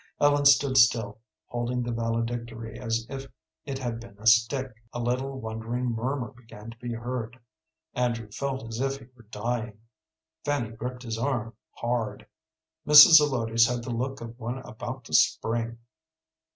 Ellen 0.19 0.45
stood 0.47 0.79
still, 0.79 1.19
holding 1.45 1.83
the 1.83 1.91
valedictory 1.91 2.79
as 2.79 3.05
if 3.07 3.27
it 3.65 3.77
had 3.77 3.99
been 3.99 4.17
a 4.17 4.25
stick. 4.25 4.73
A 4.93 4.99
little 4.99 5.39
wondering 5.39 5.91
murmur 5.91 6.31
began 6.31 6.71
to 6.71 6.77
be 6.77 6.91
heard. 6.91 7.37
Andrew 7.93 8.31
felt 8.31 8.67
as 8.67 8.79
if 8.79 8.97
he 8.97 9.05
were 9.15 9.27
dying. 9.29 9.77
Fanny 10.43 10.71
gripped 10.71 11.03
his 11.03 11.19
arm 11.19 11.53
hard. 11.73 12.25
Mrs. 12.87 13.17
Zelotes 13.19 13.67
had 13.67 13.83
the 13.83 13.91
look 13.91 14.21
of 14.21 14.39
one 14.39 14.57
about 14.65 15.03
to 15.03 15.13
spring. 15.13 15.77